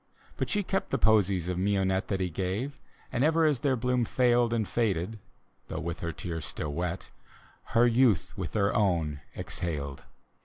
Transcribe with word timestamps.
But 0.35 0.49
she 0.49 0.63
kept 0.63 0.89
the 0.89 0.97
posies 0.97 1.47
of 1.47 1.59
mignonette 1.59 2.07
That 2.07 2.19
he 2.19 2.31
gave; 2.31 2.73
and 3.11 3.23
ever 3.23 3.45
as 3.45 3.59
their 3.59 3.75
bloom 3.75 4.03
failed 4.03 4.51
And 4.51 4.67
faded 4.67 5.19
(though 5.67 5.79
with 5.79 5.99
her 5.99 6.11
tears 6.11 6.43
still 6.45 6.73
wet) 6.73 7.11
Her 7.77 7.85
youth 7.85 8.33
with 8.35 8.53
their 8.53 8.75
own 8.75 9.21
exhaled. 9.37 10.05